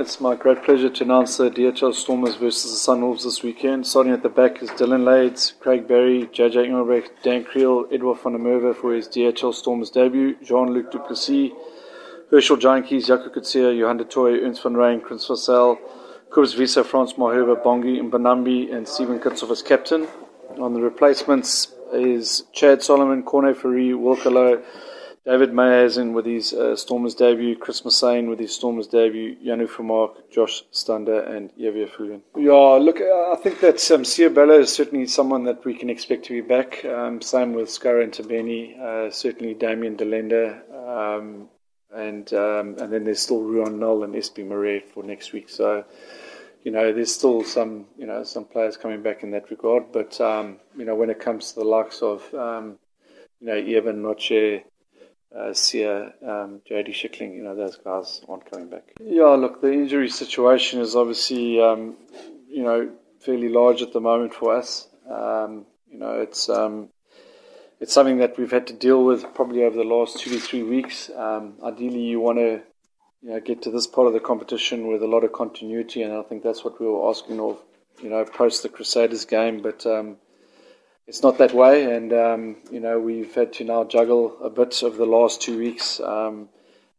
[0.00, 3.84] It's my great pleasure to announce the DHL Stormers versus the Sunwolves this weekend.
[3.84, 8.34] Starting at the back is Dillyn Leyds, Craig Barry, JJ Engelbrecht, Dan Kriel, Edwill van
[8.34, 11.50] der Merwe for his DHL Stormers debut, Jean-Luc du Plessis,
[12.30, 15.76] Herschel Jantjies, Jaco Coetzee, Johan du Toit, Ernst van Rhyn, Chris van Zyl,
[16.30, 20.06] Cobus Wiese, Frans Malherbe, Bongi Mbonambi, and Steven Kitshoff as captain.
[20.60, 24.62] On the replacements is Chad Solomon, Corne Fourie, Wilco Louw,
[25.28, 30.14] David Meihuizen with his uh, Stormers debut, Chris Massane with his Stormers debut, Jano Vermaak,
[30.30, 32.22] Josh Stander, and Javier Fulin.
[32.34, 36.32] Yeah, look, I think that um, Bella is certainly someone that we can expect to
[36.32, 36.82] be back.
[36.86, 41.50] Um, same with Scarra Ntubeni, uh, certainly Damian de Allende, um,
[41.94, 45.50] and um, and then there's still Ruhan Nel and Espi Murray for next week.
[45.50, 45.84] So,
[46.62, 49.92] you know, there's still some you know some players coming back in that regard.
[49.92, 52.78] But um, you know, when it comes to the likes of um,
[53.42, 54.64] you know Evan Noche
[55.36, 58.94] uh, Sia, um, JD Schickerling, you know, those guys aren't coming back.
[59.00, 61.96] Yeah, look, the injury situation is obviously, um,
[62.48, 64.88] you know, fairly large at the moment for us.
[65.08, 66.88] Um, you know, it's um,
[67.80, 70.62] it's something that we've had to deal with probably over the last two to three
[70.62, 71.10] weeks.
[71.14, 72.62] Um, ideally, you want to
[73.22, 76.12] you know, get to this part of the competition with a lot of continuity, and
[76.12, 77.60] I think that's what we were asking of,
[78.02, 79.60] you know, post the Crusaders game.
[79.60, 80.16] But um,
[81.08, 84.82] it's not that way, and um, you know we've had to now juggle a bit
[84.82, 86.50] over the last two weeks um,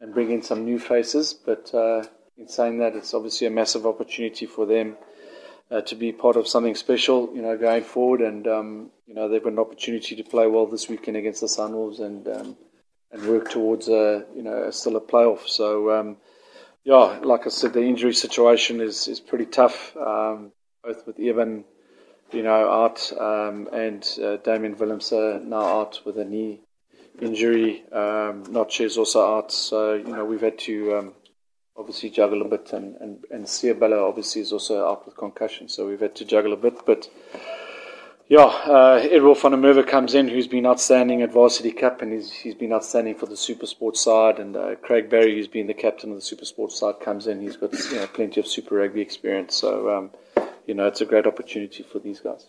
[0.00, 1.34] and bring in some new faces.
[1.34, 2.04] But uh,
[2.38, 4.96] in saying that, it's obviously a massive opportunity for them
[5.72, 8.20] uh, to be part of something special, you know, going forward.
[8.20, 11.48] And um, you know they've got an opportunity to play well this weekend against the
[11.48, 12.56] Sunwolves and um,
[13.10, 15.48] and work towards a you know still a playoff.
[15.48, 16.16] So um,
[16.84, 20.52] yeah, like I said, the injury situation is is pretty tough, um,
[20.84, 21.64] both with Eben
[22.32, 26.60] you know, out, um, and uh, Damian Willemse now out with a knee
[27.20, 27.84] injury.
[27.92, 31.14] Um, Notch is also out, so you know we've had to um,
[31.76, 35.86] obviously juggle a bit, and and and Seabelo obviously is also out with concussion, so
[35.86, 37.08] we've had to juggle a bit, but.
[38.28, 42.32] Yeah, uh, Edwill van der comes in, who's been outstanding at Varsity Cup, and he's,
[42.32, 44.40] he's been outstanding for the Super Sports side.
[44.40, 47.40] And uh, Craig Barry, who's been the captain of the Super Sports side, comes in.
[47.40, 49.54] He's got you know, plenty of Super Rugby experience.
[49.54, 50.10] So um,
[50.66, 52.46] you know, it's a great opportunity for these guys.